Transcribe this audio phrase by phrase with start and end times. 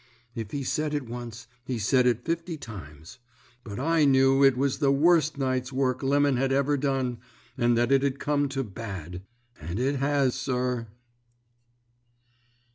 [0.33, 3.19] "If he said it once he said it fifty times.
[3.63, 7.19] But I knew it was the worst night's work Lemon had ever done,
[7.55, 9.21] and that it'd come to bad.
[9.59, 10.87] And it has, sir."